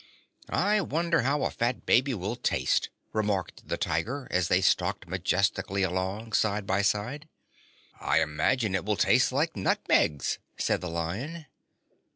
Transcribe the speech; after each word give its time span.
"I 0.49 0.81
wonder 0.81 1.21
how 1.21 1.43
a 1.43 1.51
fat 1.51 1.85
baby 1.85 2.15
will 2.15 2.35
taste," 2.35 2.89
remarked 3.13 3.67
the 3.67 3.77
Tiger, 3.77 4.27
as 4.31 4.47
they 4.47 4.59
stalked 4.59 5.07
majestically 5.07 5.83
along, 5.83 6.33
side 6.33 6.65
by 6.65 6.81
side. 6.81 7.27
"I 7.99 8.19
imagine 8.23 8.73
it 8.73 8.83
will 8.83 8.97
taste 8.97 9.31
like 9.31 9.55
nutmegs," 9.55 10.39
said 10.57 10.81
the 10.81 10.89
Lion. 10.89 11.45